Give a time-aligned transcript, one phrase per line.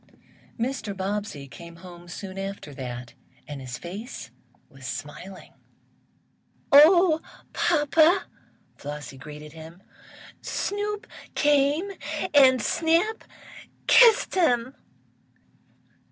[0.59, 0.97] Mr.
[0.97, 3.13] Bobbsey came home soon after that
[3.47, 4.31] his face
[4.67, 5.53] was smiling.
[6.71, 7.21] "Oh,
[7.53, 8.23] papa!"
[8.75, 9.83] Flossie greeted him,
[10.41, 11.91] "Snoop came,
[12.33, 13.23] and Snap
[13.85, 14.73] kissed him!"